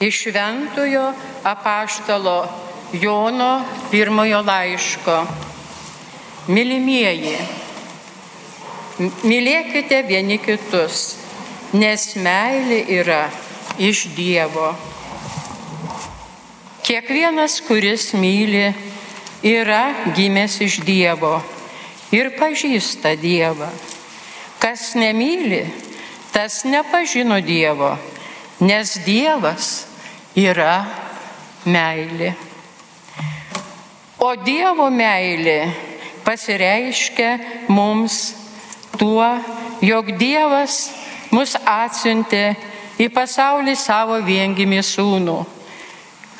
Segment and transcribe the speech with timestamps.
[0.00, 2.48] Iš šventojo apaštalo
[2.92, 5.14] Jono pirmojo laiško.
[6.48, 7.38] Mylimieji,
[9.26, 11.16] mylėkite vieni kitus,
[11.72, 13.22] nes meilė yra
[13.82, 14.68] iš Dievo.
[16.86, 18.68] Kiekvienas, kuris myli,
[19.42, 21.40] yra gimęs iš Dievo
[22.12, 23.72] ir pažįsta Dievą.
[24.60, 25.64] Kas nemyli,
[26.36, 27.96] tas nepažino Dievo,
[28.60, 29.86] nes Dievas
[30.36, 30.84] yra
[31.66, 32.32] meilė.
[34.22, 35.60] O Dievo meilė
[36.24, 38.34] pasireiškia mums
[38.96, 39.26] tuo,
[39.84, 40.88] jog Dievas
[41.30, 42.56] mus atsiuntė
[42.98, 45.36] į pasaulį savo viengimį sūnų,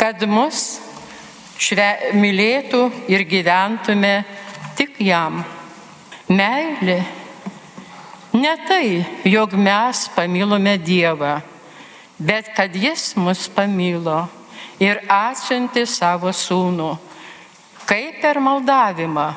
[0.01, 0.80] kad mus
[1.60, 4.15] šve, mylėtų ir gyventume
[4.79, 5.43] tik jam.
[6.27, 7.02] Meilė
[8.37, 8.88] ne tai,
[9.24, 11.37] jog mes pamilome Dievą,
[12.19, 14.27] bet kad Jis mus pamilo
[14.80, 16.95] ir atsiuntė savo sūnų,
[17.88, 19.29] kaip per maldavimą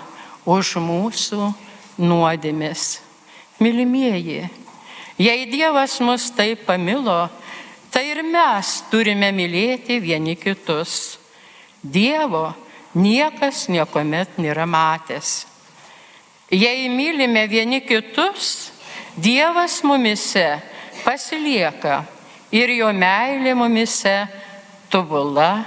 [0.49, 1.51] už mūsų
[1.99, 2.99] nuodėmės.
[3.59, 4.47] Mylimieji,
[5.19, 7.27] jei Dievas mus taip pamilo,
[7.91, 11.17] tai ir mes turime mylėti vieni kitus.
[11.83, 12.53] Dievo
[12.95, 15.45] niekas niekuomet nėra matęs.
[16.49, 18.71] Jei mylime vieni kitus,
[19.19, 20.61] Dievas mumise
[21.03, 22.05] pasilieka
[22.51, 24.15] ir jo meilė mumise
[24.89, 25.65] tobula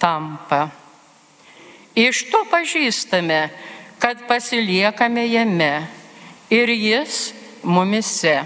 [0.00, 0.68] tampa.
[1.96, 3.48] Iš to pažįstame,
[4.00, 5.74] kad pasiliekame jame
[6.50, 8.38] ir jis mumise.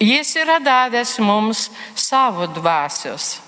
[0.00, 3.38] Jis yra davęs mums savo dvasios.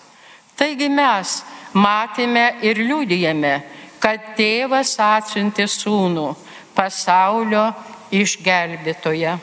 [0.56, 1.42] Taigi mes
[1.77, 3.56] matėme ir liūdėjame,
[4.01, 6.30] kad tėvas atsiuntė sūnų
[6.77, 7.67] pasaulio
[8.14, 9.34] išgelbėtoje.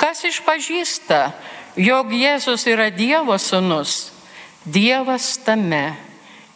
[0.00, 1.20] Kas išpažįsta,
[1.76, 4.10] jog Jėzus yra Dievo sūnus,
[4.64, 5.96] Dievas tame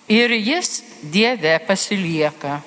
[0.08, 2.60] ir jis Dieve pasilieka.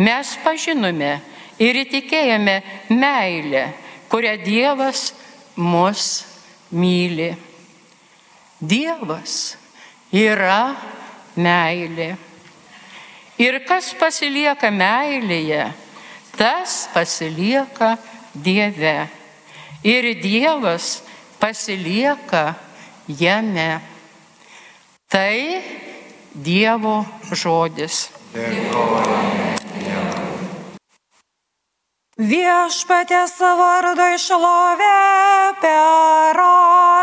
[0.00, 1.18] Mes pažinome
[1.60, 2.60] ir įtikėjome
[2.94, 3.64] meilę,
[4.08, 5.10] kurią Dievas
[5.56, 6.24] mus
[6.70, 7.34] myli.
[8.60, 9.56] Dievas
[10.12, 10.76] yra
[11.36, 12.14] meilė.
[13.40, 15.70] Ir kas pasilieka meilėje,
[16.36, 17.94] tas pasilieka
[18.34, 19.08] Dieve.
[19.80, 21.00] Ir Dievas
[21.40, 22.54] pasilieka
[23.08, 23.80] jame.
[25.10, 25.62] Tai
[26.30, 27.02] Dievo
[27.34, 28.10] žodis.
[32.20, 35.00] Viešpatės vardo išlovė
[35.64, 36.38] per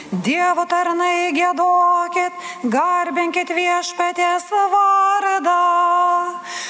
[0.07, 2.31] Dievo tarnai gėdokit,
[2.71, 5.55] garbinkit viešpatės vardą.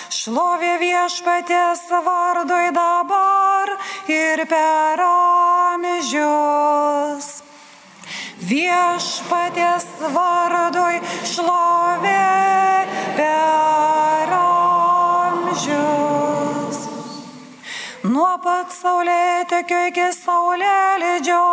[0.10, 3.70] Šlovė viešpatės vardui dabar
[4.10, 4.98] ir per
[5.78, 6.48] amžius.
[8.42, 9.86] Viešpatės
[10.18, 12.26] vardui šlovė
[13.22, 15.78] per amžius.
[18.02, 21.46] Nuo pat saulėtekio iki saulėlydžio,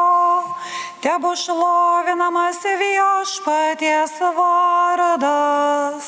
[1.04, 6.06] tebu šlovinamas viešpaties vardas.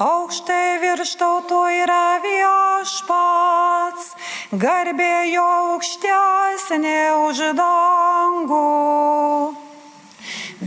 [0.00, 4.04] Aukštai virš tautų yra viešpats,
[4.52, 8.68] garbė jo aukštesnė už dangų.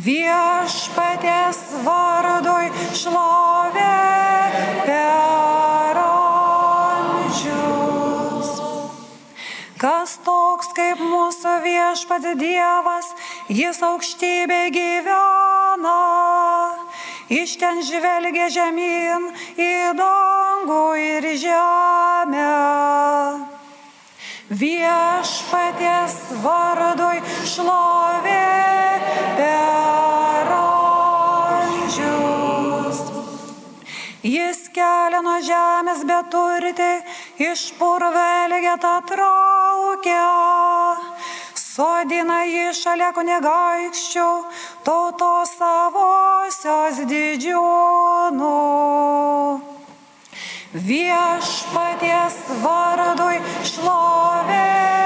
[0.07, 3.97] Viešpatės vardui šlovė
[4.87, 5.97] per
[6.81, 7.53] amžius.
[9.77, 13.13] Kas toks kaip mūsų viešpats Dievas,
[13.49, 15.99] jis aukštybė gyvena
[17.33, 22.51] iš ten žvelgia žemyn į dangų ir žemę.
[24.53, 28.45] Viešpaties vardui šlovė
[29.39, 30.51] per
[31.57, 32.13] amžius.
[34.23, 36.91] Jis kelia nuo žemės beturti,
[37.41, 40.82] iš purvelgėtą traukia
[41.73, 44.27] sodina jį šalia kunigaikščių,
[44.85, 48.51] tautos savosios didžiūnų.
[50.89, 53.37] Viešpaties vardui
[53.69, 55.02] šlovė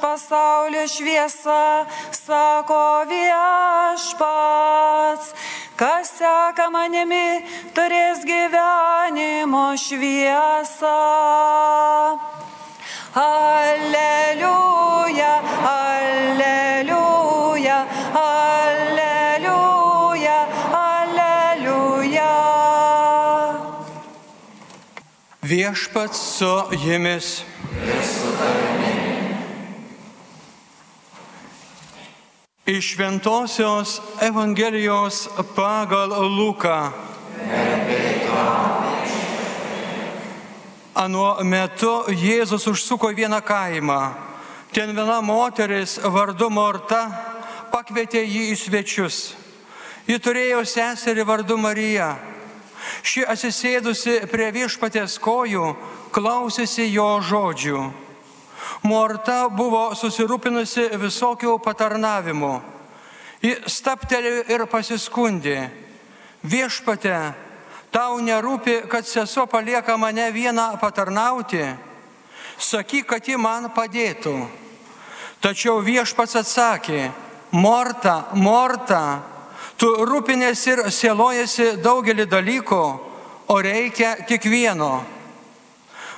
[0.00, 4.14] pasaulio šviesa, sako viešpats.
[5.76, 7.40] Kas seka manimi,
[7.72, 10.98] turės gyvenimo šviesą.
[13.16, 15.34] Aleliuja,
[15.72, 17.78] aleliuja,
[18.24, 20.38] aleliuja,
[20.84, 22.32] aleliuja.
[25.42, 26.52] Viešpats su
[26.84, 27.44] jumis.
[32.70, 36.08] Iš Šventojios Evangelijos pagal
[36.38, 36.92] Luką.
[40.94, 44.14] Anuo metu Jėzus užsuko vieną kaimą.
[44.70, 47.00] Ten viena moteris vardu Morta
[47.72, 49.18] pakvietė jį į svečius.
[50.06, 52.12] Ji turėjo seserį vardu Marija.
[53.02, 55.74] Ši atsisėdusi prie viešpatės kojų
[56.14, 58.09] klausėsi jo žodžių.
[58.82, 62.54] Morta buvo susirūpinusi visokių patarnavimų.
[63.40, 65.58] Ji staptelėjo ir pasiskundė.
[66.44, 67.16] Viešpate,
[67.92, 71.64] tau nerūpi, kad sesuo palieka mane vieną patarnauti.
[72.60, 74.34] Sakyk, kad ji man padėtų.
[75.40, 77.10] Tačiau viešpats atsakė,
[77.52, 79.22] Morta, Morta,
[79.80, 82.82] tu rūpinės ir sielojasi daugelį dalykų,
[83.48, 85.00] o reikia tik vieno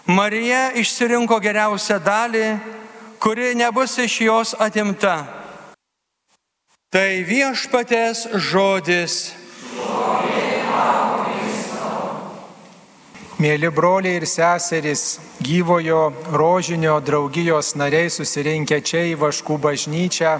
[0.07, 2.47] Marija išsirinko geriausią dalį,
[3.23, 5.23] kuri nebus iš jos atimta.
[6.91, 9.37] Tai viešpatės žodis.
[13.39, 20.37] Mėly broliai ir seserys, gyvojo rožinio draugijos nariai susirinkę čia į Vaškų bažnyčią,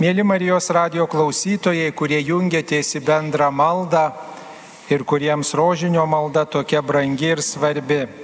[0.00, 4.10] mėly Marijos radio klausytojai, kurie jungiatės į bendrą maldą
[4.92, 8.19] ir kuriems rožinio malda tokia brangi ir svarbi.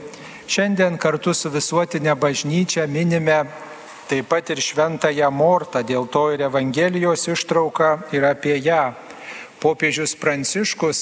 [0.47, 3.41] Šiandien kartu su visuotinė bažnyčia minime
[4.07, 8.93] taip pat ir šventąją Mortą, dėl to ir Evangelijos ištrauka yra apie ją.
[9.59, 11.01] Popiežius Pranciškus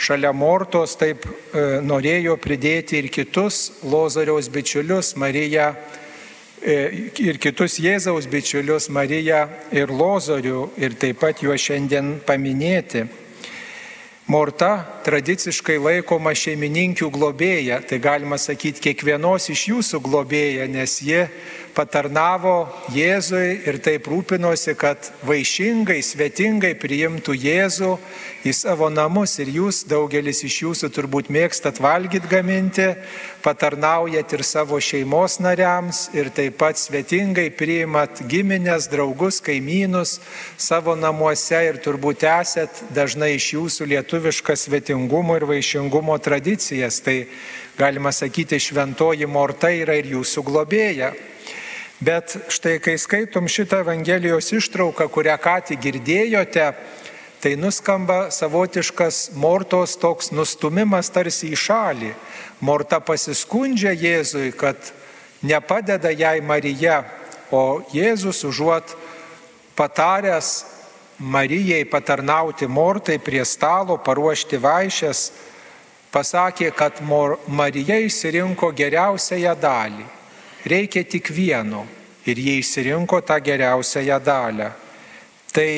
[0.00, 5.68] šalia Mortos taip e, norėjo pridėti ir kitus Lozoriaus bičiulius, Mariją
[6.64, 6.78] e,
[7.20, 9.44] ir kitus Jėzaus bičiulius, Mariją
[9.76, 13.04] ir Lozorių ir taip pat juos šiandien paminėti.
[14.26, 21.20] Morta tradiciškai laikoma šeimininkių globėja, tai galima sakyti kiekvienos iš jūsų globėja, nes ji
[21.76, 27.90] patarnavo Jėzui ir taip rūpinosi, kad vaišingai, svetingai priimtų Jėzų
[28.46, 32.88] į savo namus ir jūs, daugelis iš jūsų turbūt mėgstat valgyti gaminti,
[33.44, 40.16] patarnaujat ir savo šeimos nariams ir taip pat svetingai priimat giminės, draugus, kaimynus
[40.56, 47.02] savo namuose ir turbūt esat dažnai iš jūsų lietuviškas svetingumo ir vaišingumo tradicijas.
[47.04, 47.20] Tai
[47.76, 51.12] galima sakyti, šventoji morta yra ir jūsų globėja.
[52.00, 56.66] Bet štai kai skaitom šitą Evangelijos ištrauką, kurią ką tik girdėjote,
[57.40, 62.10] tai nuskamba savotiškas Mortos toks nustumimas tarsi į šalį.
[62.60, 64.76] Morta pasiskundžia Jėzui, kad
[65.40, 67.00] nepadeda jai Marija,
[67.48, 68.92] o Jėzus užuot
[69.76, 70.66] pataręs
[71.16, 75.30] Marijai patarnauti Mortai prie stalo, paruošti vaišės,
[76.12, 77.00] pasakė, kad
[77.48, 80.06] Marija išsirinko geriausiąją dalį
[80.66, 81.86] reikia tik vieno
[82.26, 84.72] ir jie išsirinko tą geriausiąją dalę.
[85.54, 85.72] Tai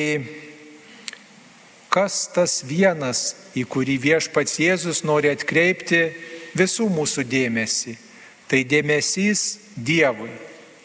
[1.89, 6.09] kas tas vienas, į kurį viešpats Jėzus nori atkreipti
[6.57, 7.95] visų mūsų dėmesį?
[8.49, 9.43] Tai dėmesys
[9.77, 10.31] Dievui.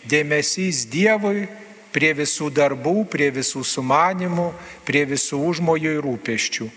[0.05, 1.47] Dėmesys Dievui
[1.95, 4.51] prie visų darbų, prie visų sumanimų,
[4.85, 6.69] prie visų užmojų ir rūpeščių.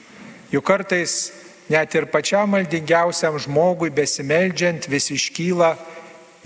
[0.53, 1.33] Juk kartais
[1.67, 5.73] net ir pačiam maldingiausiam žmogui besimeldžiant vis iškyla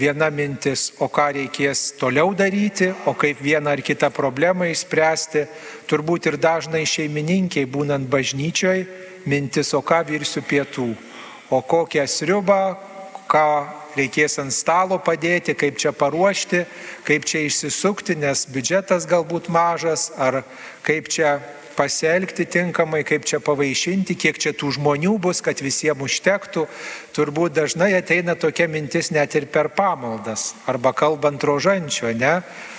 [0.01, 5.45] viena mintis, o ką reikės toliau daryti, o kaip vieną ar kitą problemą išspręsti.
[5.89, 8.85] Turbūt ir dažnai šeimininkiai būnant bažnyčioj,
[9.29, 10.89] mintis, o ką virsiu pietų,
[11.53, 12.61] o kokią sriubą,
[13.29, 13.45] ką
[13.95, 16.63] reikės ant stalo padėti, kaip čia paruošti,
[17.07, 20.41] kaip čia išsisukti, nes biudžetas galbūt mažas, ar
[20.87, 21.39] kaip čia
[21.81, 26.67] pasielgti tinkamai, kaip čia pavaišinti, kiek čia tų žmonių bus, kad visiems užtektų.
[27.15, 32.35] Turbūt dažnai ateina tokia mintis net ir per pamaldas, arba kalbant rožančio, ne,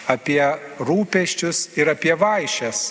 [0.06, 0.38] apie
[0.78, 2.82] rūpeščius ir apie vaišės,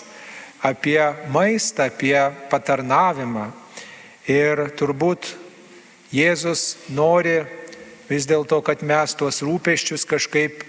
[0.67, 0.99] apie
[1.31, 2.17] maistą, apie
[2.51, 3.47] patarnavimą.
[4.27, 5.31] Ir turbūt
[6.11, 7.39] Jėzus nori
[8.11, 10.65] vis dėlto, kad mes tuos rūpeščius kažkaip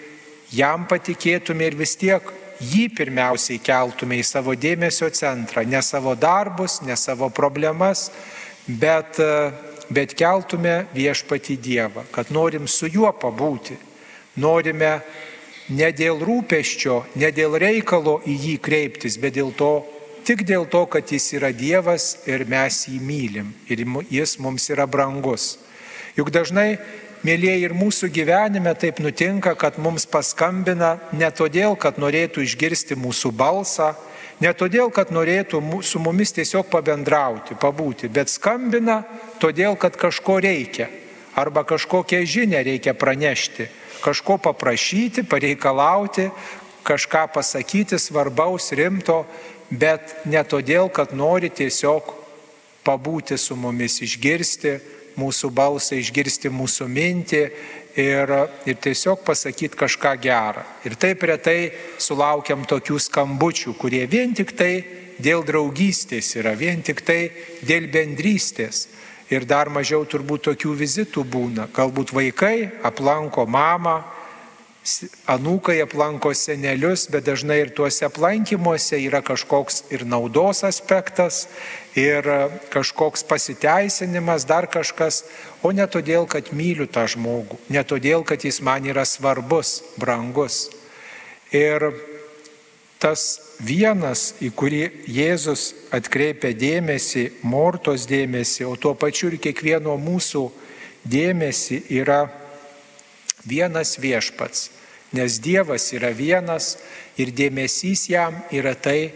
[0.55, 2.31] jam patikėtume ir vis tiek
[2.63, 8.11] jį pirmiausiai keltume į savo dėmesio centrą, ne savo darbus, ne savo problemas,
[8.67, 9.19] bet,
[9.91, 13.77] bet keltume viešpati Dievą, kad norim su juo pabūti,
[14.41, 14.95] norime
[15.73, 19.73] ne dėl rūpeščio, ne dėl reikalo į jį kreiptis, bet dėl to,
[20.27, 24.87] tik dėl to, kad jis yra Dievas ir mes jį mylim ir jis mums yra
[24.87, 25.57] brangus.
[26.17, 26.77] Juk dažnai,
[27.27, 33.33] mėlyje, ir mūsų gyvenime taip nutinka, kad mums paskambina ne todėl, kad norėtų išgirsti mūsų
[33.37, 33.93] balsą,
[34.43, 39.03] ne todėl, kad norėtų su mumis tiesiog pabendrauti, pabūti, bet skambina
[39.43, 40.91] todėl, kad kažko reikia
[41.39, 43.71] arba kažkokią žinę reikia pranešti
[44.03, 46.31] kažko paprašyti, pareikalauti,
[46.83, 49.23] kažką pasakyti svarbaus, rimto,
[49.71, 52.11] bet ne todėl, kad nori tiesiog
[52.83, 54.75] pabūti su mumis, išgirsti
[55.19, 57.43] mūsų balsą, išgirsti mūsų mintį
[57.97, 58.33] ir,
[58.67, 60.65] ir tiesiog pasakyti kažką gerą.
[60.89, 64.73] Ir taip retai sulaukiam tokių skambučių, kurie vien tik tai
[65.23, 67.21] dėl draugystės yra, vien tik tai
[67.67, 68.89] dėl bendrystės
[69.33, 71.69] ir dar mažiau turbūt tokių vizitų būna.
[71.73, 74.03] Galbūt vaikai aplanko mamą,
[75.31, 81.47] anūkai aplanko senelius, bet dažnai ir tuose aplankimuose yra kažkoks ir naudos aspektas,
[81.99, 82.27] ir
[82.73, 85.25] kažkoks pasiteisinimas, dar kažkas,
[85.63, 90.71] o ne todėl, kad myliu tą žmogų, ne todėl, kad jis man yra svarbus, brangus.
[91.53, 91.93] Ir
[93.03, 100.47] tas vienas, į kurį Jėzus atkreipia dėmesį, Mortos dėmesį, o tuo pačiu ir kiekvieno mūsų
[101.05, 102.25] dėmesį yra
[103.45, 104.71] vienas viešpats.
[105.13, 106.79] Nes Dievas yra vienas
[107.21, 109.13] ir dėmesys jam yra tai,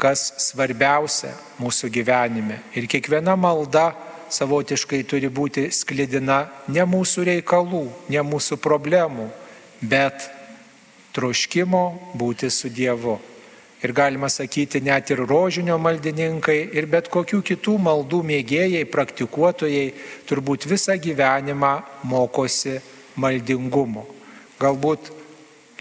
[0.00, 2.60] kas svarbiausia mūsų gyvenime.
[2.74, 3.92] Ir kiekviena malda
[4.34, 9.28] savotiškai turi būti sklidina ne mūsų reikalų, ne mūsų problemų,
[9.82, 10.26] bet
[11.14, 11.84] troškimo
[12.18, 13.20] būti su Dievu
[13.84, 19.90] ir galima sakyti net ir rožinio maldininkai ir bet kokių kitų maldų mėgėjai, praktikuotojai
[20.28, 21.74] turbūt visą gyvenimą
[22.08, 22.78] mokosi
[23.20, 24.06] maldingumo.
[24.60, 25.10] Galbūt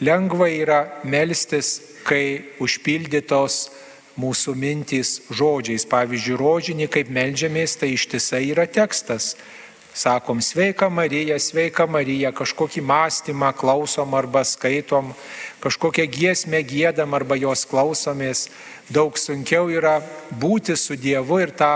[0.03, 3.69] lengva yra melstis, kai užpildytos
[4.19, 5.85] mūsų mintys žodžiais.
[5.89, 9.33] Pavyzdžiui, rožinį, kaip melžiamės, tai ištisai yra tekstas.
[9.93, 15.11] Sakom, sveika Marija, sveika Marija, kažkokį mąstymą klausom arba skaitom,
[15.61, 18.47] kažkokią giesmę gėdam arba jos klausomės.
[18.89, 19.99] Daug sunkiau yra
[20.33, 21.75] būti su Dievu ir tą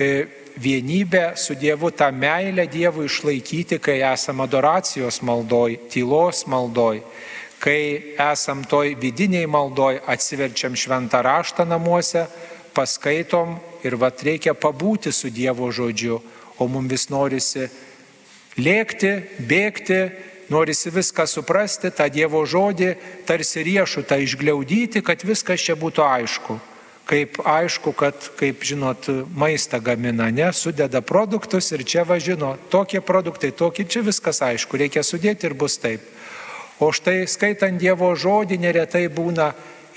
[0.00, 0.24] e,
[0.56, 7.04] vienybę su Dievu, tą meilę Dievui išlaikyti, kai esam adoracijos maldoj, tylos maldoj,
[7.60, 12.26] kai esam toj vidiniai maldoj, atsiverčiam šventą raštą namuose,
[12.74, 16.20] paskaitom ir vad reikia pabūti su Dievo žodžiu
[16.60, 17.68] o mums vis norisi
[18.60, 19.12] lėkti,
[19.48, 20.00] bėgti,
[20.52, 22.92] norisi viską suprasti, tą Dievo žodį
[23.28, 26.58] tarsi riešutą išgliaudyti, kad viskas čia būtų aišku.
[27.10, 33.50] Kaip aišku, kad, kaip žinot, maistą gamina, ne, sudeda produktus ir čia važino, tokie produktai,
[33.50, 36.04] tokie, čia viskas aišku, reikia sudėti ir bus taip.
[36.80, 39.50] O štai skaitant Dievo žodį neretai būna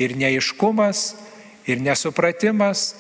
[0.04, 1.16] ir neiškumas,
[1.64, 2.96] ir nesupratimas,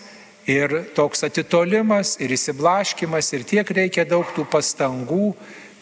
[0.48, 5.34] ir toks atitolimas, ir įsiblaškimas, ir tiek reikia daug tų pastangų,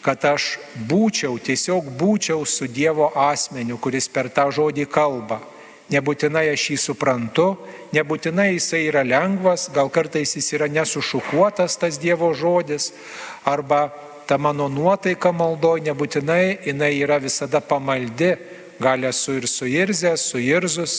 [0.02, 0.56] kad aš
[0.90, 5.38] būčiau, tiesiog būčiau su Dievo asmeniu, kuris per tą žodį kalba.
[5.92, 7.52] Nebūtinai aš jį suprantu,
[7.94, 12.90] nebūtinai jisai yra lengvas, gal kartais jis yra nesušukuotas tas Dievo žodis,
[13.46, 13.92] arba
[14.32, 18.30] ta mano nuotaika maldoj nebūtinai jinai yra visada pamaldi,
[18.80, 20.94] gal esu ir suirzęs, suirzus,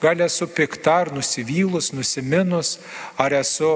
[0.00, 2.78] gal esu pikta ar nusivylus, nusiminus,
[3.20, 3.74] ar esu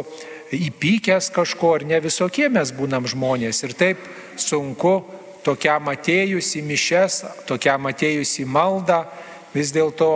[0.57, 3.61] įpykęs kažko, ar ne visokie mes būnam žmonės.
[3.69, 4.09] Ir taip
[4.41, 5.03] sunku
[5.45, 9.03] tokiam atėjus į mišes, tokiam atėjus į maldą,
[9.53, 10.13] vis dėlto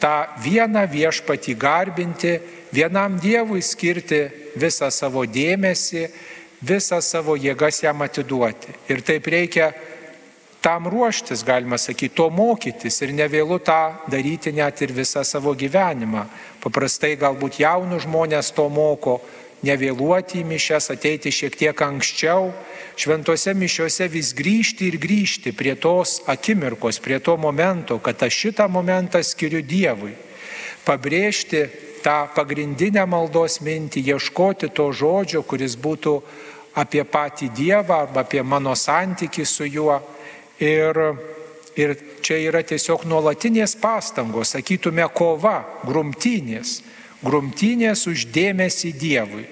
[0.00, 2.38] tą vieną viešpatį garbinti,
[2.72, 4.24] vienam Dievui skirti
[4.56, 6.08] visą savo dėmesį,
[6.64, 8.74] visą savo jėgas jam atiduoti.
[8.88, 9.72] Ir taip reikia
[10.64, 16.24] tam ruoštis, galima sakyti, to mokytis ir nevėlu tą daryti net ir visą savo gyvenimą.
[16.64, 19.18] Paprastai galbūt jaunų žmonės to moko,
[19.64, 22.52] nevėluoti į mišes, ateiti šiek tiek anksčiau,
[22.96, 28.68] šventose mišiuose vis grįžti ir grįžti prie tos akimirkos, prie to momento, kad aš šitą
[28.68, 30.14] momentą skiriu Dievui.
[30.84, 31.66] Pabrėžti
[32.04, 36.18] tą pagrindinę maldos mintį, ieškoti to žodžio, kuris būtų
[36.74, 40.00] apie patį Dievą arba apie mano santyki su juo
[40.58, 40.98] Ir,
[41.74, 46.78] ir čia yra tiesiog nuolatinės pastangos, sakytume, kova, grumtynės,
[47.24, 49.48] grumtynės uždėmėsi Dievui.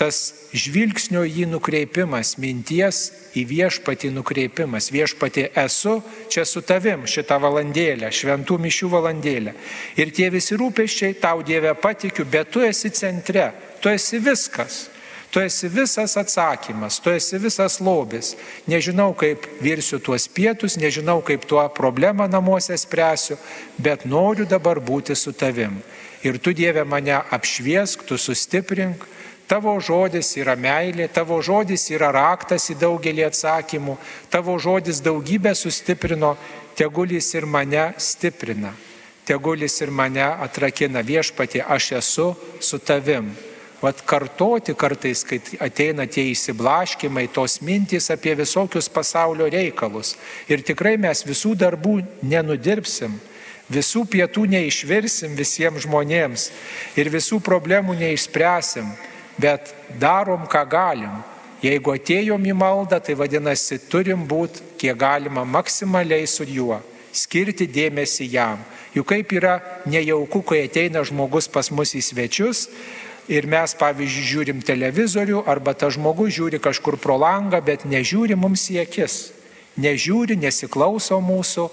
[0.00, 4.88] Tas žvilgsnio jį nukreipimas, minties į viešpatį nukreipimas.
[4.94, 5.98] Viešpatį esu
[6.32, 9.52] čia su tavim šitą valandėlę, šventų mišių valandėlę.
[10.00, 13.50] Ir tie visi rūpeščiai tau Dieve patikiu, bet tu esi centre,
[13.84, 14.86] tu esi viskas.
[15.30, 18.34] Tu esi visas atsakymas, tu esi visas lobis.
[18.66, 23.36] Nežinau, kaip virsiu tuos pietus, nežinau, kaip tuo problemą namuose spręsiu,
[23.78, 25.76] bet noriu dabar būti su tavim.
[26.26, 29.06] Ir tu Dieve mane apšviesk, tu sustiprink.
[29.46, 33.96] Tavo žodis yra meilė, tavo žodis yra raktas į daugelį atsakymų,
[34.30, 36.36] tavo žodis daugybę sustiprino,
[36.78, 38.70] tegulis ir mane stiprina,
[39.26, 42.28] tegulis ir mane atrakina viešpatė, aš esu
[42.62, 43.32] su tavim.
[43.80, 50.18] Vat kartoti kartais, kai ateina tie įsiblaškimai, tos mintys apie visokius pasaulio reikalus.
[50.52, 53.14] Ir tikrai mes visų darbų nenudirbsim,
[53.72, 56.50] visų pietų neišvirsim visiems žmonėms
[57.00, 58.92] ir visų problemų neišspręsim,
[59.40, 61.16] bet darom, ką galim.
[61.64, 66.80] Jeigu atėjom į maldą, tai vadinasi, turim būti kiek galima maksimaliai su juo,
[67.12, 68.60] skirti dėmesį jam.
[68.92, 72.66] Juk kaip yra nejauku, kai ateina žmogus pas mus į svečius,
[73.30, 78.66] ir mes, pavyzdžiui, žiūrim televizorių arba tas žmogus žiūri kažkur pro langą, bet nežiūri mums
[78.74, 79.20] į akis.
[79.80, 81.68] Nežiūri, nesiklauso mūsų,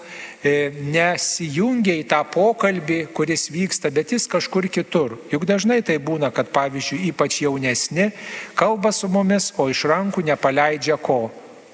[0.45, 5.17] e, nesijungia į tą pokalbį, kuris vyksta, bet jis kažkur kitur.
[5.33, 8.11] Juk dažnai tai būna, kad, pavyzdžiui, ypač jaunesni
[8.55, 11.25] kalba su mumis, o iš rankų nepaleidžia ko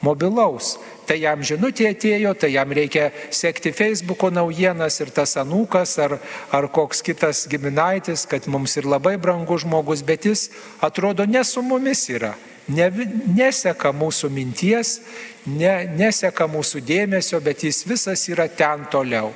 [0.03, 0.77] mobilaus.
[1.07, 6.17] Tai jam žinutė atėjo, tai jam reikia sekti Facebook'o naujienas ir tas anūkas ar,
[6.51, 10.49] ar koks kitas giminaitis, kad mums ir labai brangus žmogus, bet jis
[10.83, 12.33] atrodo ne su mumis yra.
[12.71, 12.87] Ne,
[13.35, 15.01] neseka mūsų minties,
[15.43, 19.33] ne, neseka mūsų dėmesio, bet jis visas yra ten toliau.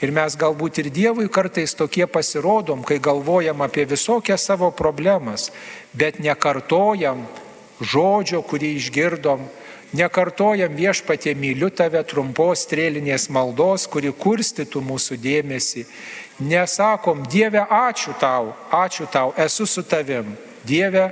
[0.00, 5.50] Ir mes galbūt ir Dievui kartais tokie pasirodom, kai galvojam apie visokias savo problemas,
[5.92, 7.26] bet nekartojam
[7.82, 9.44] žodžio, kurį išgirdom,
[9.90, 15.82] Nekartojam viešpatė myliu tave trumpos strėlinės maldos, kuri kurstytų mūsų dėmesį.
[16.46, 20.30] Nesakom, Dieve, ačiū tau, ačiū tau, esu su tavim.
[20.62, 21.08] Dieve,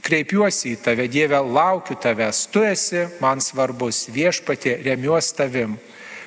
[0.00, 5.76] kreipiuosi į tave, Dieve, laukiu tavęs, tu esi man svarbus, viešpatė, remiuosi tavim.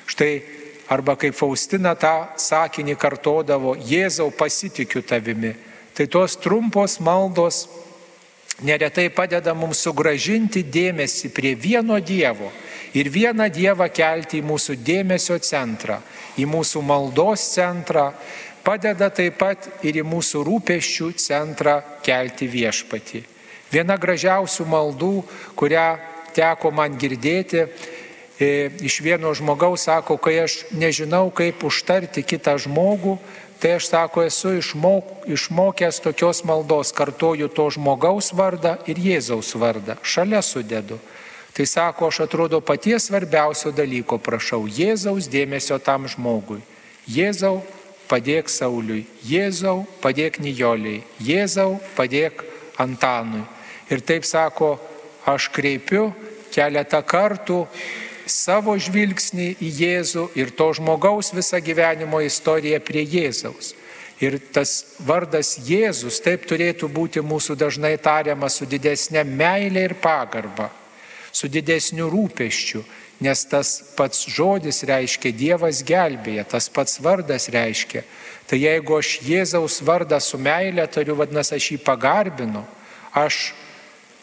[0.06, 0.32] Štai
[0.90, 5.56] arba kaip Faustina tą sakinį kartodavo, Jėzau pasitikiu tavimi.
[5.94, 7.64] Tai tos trumpos maldos
[8.62, 12.50] neretai padeda mums sugražinti dėmesį prie vieno Dievo
[12.94, 16.00] ir vieną Dievą kelti į mūsų dėmesio centrą,
[16.38, 18.10] į mūsų maldos centrą,
[18.64, 23.22] padeda taip pat ir į mūsų rūpeščių centrą kelti viešpatį.
[23.70, 25.14] Viena gražiausių maldų,
[25.54, 25.86] kurią
[26.34, 27.66] teko man girdėti,
[28.40, 33.18] e, iš vieno žmogaus sako, kai aš nežinau, kaip užtarti kitą žmogų,
[33.60, 39.98] Tai aš sako, esu išmok, išmokęs tokios maldos, kartoju to žmogaus vardą ir Jėzaus vardą,
[40.00, 40.96] šalia sudedu.
[41.52, 46.62] Tai sako, aš atrodo paties svarbiausio dalyko prašau, Jėzaus dėmesio tam žmogui.
[47.04, 47.60] Jėzau,
[48.08, 52.40] padėk Sauliui, Jėzau, padėk Nijoliai, Jėzau, padėk
[52.80, 53.44] Antanui.
[53.92, 54.78] Ir taip sako,
[55.28, 56.14] aš kreipiu
[56.54, 57.66] keletą kartų
[58.30, 63.74] savo žvilgsnį į Jėzų ir to žmogaus visą gyvenimo istoriją prie Jėzaus.
[64.20, 70.68] Ir tas vardas Jėzus taip turėtų būti mūsų dažnai tariamas su didesnė meilė ir pagarba,
[71.32, 72.82] su didesniu rūpeščiu,
[73.24, 78.04] nes tas pats žodis reiškia Dievas gelbėja, tas pats vardas reiškia.
[78.48, 82.64] Tai jeigu aš Jėzaus vardą su meilė turiu, vadinasi, aš jį pagarbinu,
[83.16, 83.52] aš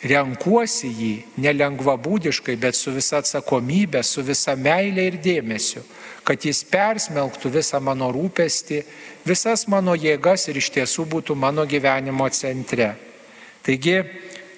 [0.04, 5.82] renkuosi jį nelengvabūdiškai, bet su visa atsakomybė, su visa meilė ir dėmesiu,
[6.28, 8.82] kad jis persmelktų visą mano rūpestį,
[9.26, 12.94] visas mano jėgas ir iš tiesų būtų mano gyvenimo centre.
[13.66, 14.02] Taigi,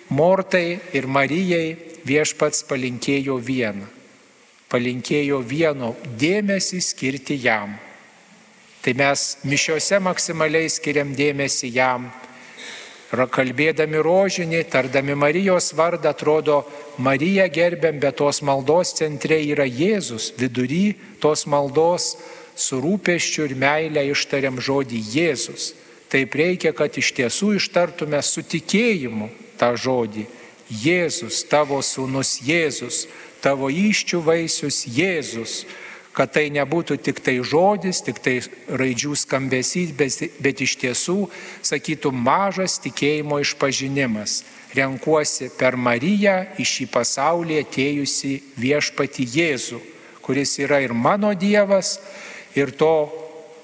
[0.09, 3.85] Mortai ir Marijai viešpats palinkėjo vieną.
[4.69, 7.75] Palinkėjo vieno dėmesį skirti jam.
[8.81, 12.07] Tai mes mišiuose maksimaliai skiriam dėmesį jam
[13.09, 16.63] kalbėdami rožinį, tardami Marijos vardą, atrodo,
[16.97, 22.17] Mariją gerbiam, bet tos maldos centre yra Jėzus, vidury tos maldos
[22.55, 25.73] su rūpeščiu ir meilė ištariam žodį Jėzus.
[26.09, 30.27] Taip reikia, kad iš tiesų ištartume su tikėjimu tą žodį.
[30.69, 33.07] Jėzus, tavo sūnus Jėzus,
[33.41, 35.63] tavo iščių vaisius Jėzus
[36.19, 41.29] kad tai nebūtų tik tai žodis, tik tai raidžių skambesys, bet, iš tiesų,
[41.63, 44.41] sakytų, mažas tikėjimo išpažinimas.
[44.75, 49.79] Renkuosi per Mariją į šį pasaulį atėjusi viešpati Jėzų,
[50.21, 51.95] kuris yra ir mano Dievas,
[52.51, 52.91] ir to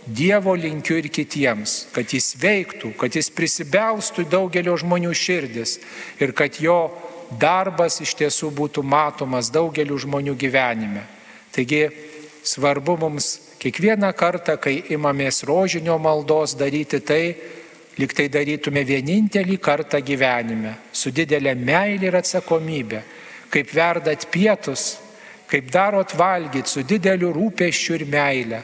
[0.05, 5.79] Dievo linkiu ir kitiems, kad jis veiktų, kad jis prisibelstų į daugelio žmonių širdis
[6.21, 6.79] ir kad jo
[7.41, 11.03] darbas iš tiesų būtų matomas daugeliu žmonių gyvenime.
[11.55, 11.87] Taigi
[12.45, 13.27] svarbu mums
[13.60, 17.23] kiekvieną kartą, kai imamės rožinio maldos daryti tai,
[17.97, 23.01] lyg tai darytume vienintelį kartą gyvenime, su didelė meilė ir atsakomybė,
[23.49, 24.95] kaip verdat pietus,
[25.49, 28.62] kaip darot valgyti su dideliu rūpeščiu ir meile.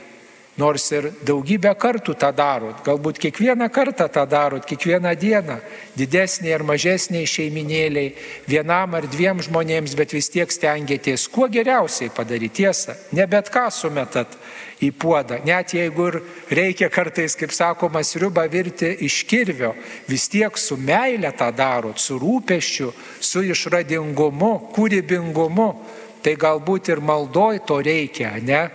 [0.60, 5.56] Nors ir daugybę kartų tą darot, galbūt kiekvieną kartą tą darot, kiekvieną dieną,
[5.96, 8.12] didesniai ar mažesniai šeiminėliai,
[8.52, 13.70] vienam ar dviem žmonėms, bet vis tiek stengiatės kuo geriausiai padaryti tiesą, ne bet ką
[13.72, 14.36] sumetat
[14.84, 15.40] į puodą.
[15.48, 16.20] Net jeigu ir
[16.52, 19.72] reikia kartais, kaip sakoma, sriubą virti iš kirvio,
[20.12, 22.92] vis tiek su meile tą darot, su rūpeščiu,
[23.24, 25.74] su išradingumu, kūrybingumu.
[26.22, 28.66] Tai galbūt ir maldoj to reikia, ne?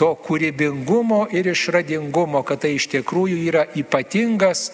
[0.00, 4.72] To kūrybingumo ir išradingumo, kad tai iš tikrųjų yra ypatingas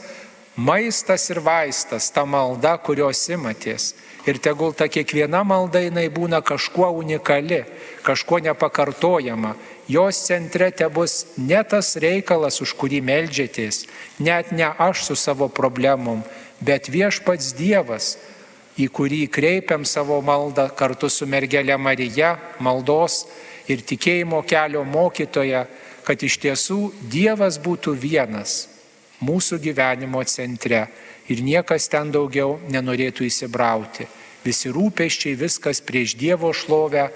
[0.57, 3.95] maistas ir vaistas, ta malda, kurios imatės.
[4.29, 7.63] Ir tegul ta kiekviena malda jinai būna kažkuo unikali,
[8.05, 9.55] kažkuo nepakartojama,
[9.89, 13.87] jos centre te bus ne tas reikalas, už kurį melžiatės,
[14.21, 16.21] net ne aš su savo problemom,
[16.61, 18.19] bet viešpats Dievas,
[18.77, 23.25] į kurį kreipiam savo maldą kartu su mergelė Marija, maldos
[23.71, 25.65] ir tikėjimo kelio mokytoja,
[26.05, 26.81] kad iš tiesų
[27.13, 28.65] Dievas būtų vienas
[29.23, 30.87] mūsų gyvenimo centre
[31.31, 34.09] ir niekas ten daugiau nenorėtų įsibrauti.
[34.45, 37.11] Visi rūpeščiai, viskas prieš Dievo šlovę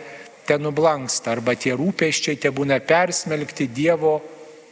[0.44, 4.18] te nublanksta arba tie rūpeščiai te būna persmelkti Dievo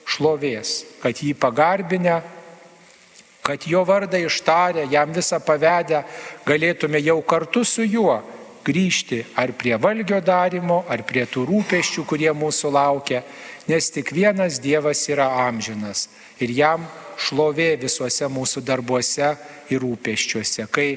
[0.07, 2.21] šlovės, kad jį pagarbinę,
[3.43, 6.05] kad jo vardą ištarę, jam visą pavedę,
[6.47, 8.21] galėtume jau kartu su juo
[8.65, 13.23] grįžti ar prie valgio darimo, ar prie tų rūpeščių, kurie mūsų laukia,
[13.69, 16.09] nes tik vienas Dievas yra amžinas
[16.43, 16.87] ir jam
[17.23, 19.35] šlovė visuose mūsų darbuose
[19.71, 20.67] ir rūpeščiuose.
[20.73, 20.89] Kai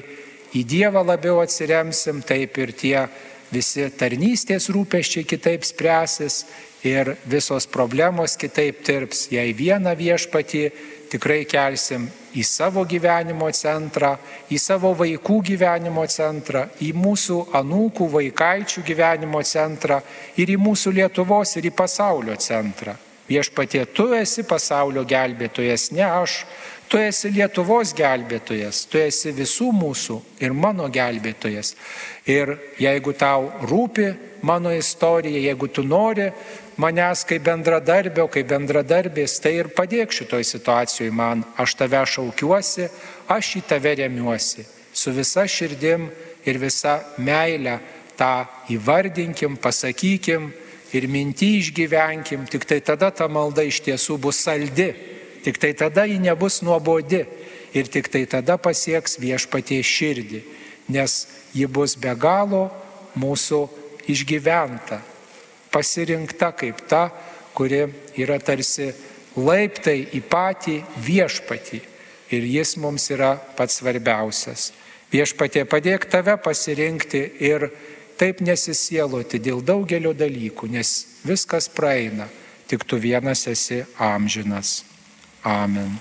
[0.56, 3.06] į Dievą labiau atsiremsim, taip ir tie
[3.52, 6.44] visi tarnystės rūpeščiai kitaip spręsis
[6.86, 9.26] ir visos problemos kitaip tirps.
[9.32, 10.64] Jei vieną viešpatį
[11.10, 14.12] tikrai kelsim į savo gyvenimo centrą,
[14.50, 20.00] į savo vaikų gyvenimo centrą, į mūsų anūkų vaikaičių gyvenimo centrą
[20.36, 22.96] ir į mūsų Lietuvos ir į pasaulio centrą.
[23.26, 26.44] Viešpatie, tu esi pasaulio gelbėtojas, ne aš.
[26.86, 31.72] Tu esi Lietuvos gelbėtojas, tu esi visų mūsų ir mano gelbėtojas.
[32.30, 34.12] Ir jeigu tau rūpi
[34.46, 36.28] mano istorija, jeigu tu nori
[36.76, 41.44] manęs kaip bendradarbio, kaip bendradarbės, tai ir padėk šitoj situacijoje man.
[41.56, 42.88] Aš tave šaukiuosi,
[43.32, 44.66] aš į tave remiuosi.
[44.92, 46.08] Su visa širdim
[46.46, 47.78] ir visa meile
[48.16, 50.52] tą įvardinkim, pasakykim
[50.96, 54.92] ir mintį išgyvenkim, tik tai tada ta malda iš tiesų bus saldi
[55.46, 57.20] Tik tai tada ji nebus nuobodi
[57.70, 60.40] ir tik tai tada pasieks viešpatie širdį,
[60.90, 61.12] nes
[61.54, 62.64] ji bus be galo
[63.14, 63.60] mūsų
[64.10, 64.98] išgyventa,
[65.76, 67.10] pasirinkta kaip ta,
[67.56, 67.84] kuri
[68.16, 68.88] yra tarsi
[69.36, 71.80] laiptai į patį viešpatį
[72.32, 74.70] ir jis mums yra pats svarbiausias.
[75.12, 77.68] Viešpatie padėk tave pasirinkti ir
[78.18, 80.96] taip nesisieloti dėl daugelio dalykų, nes
[81.28, 82.26] viskas praeina,
[82.66, 84.80] tik tu vienas esi amžinas.
[85.44, 85.94] Amen.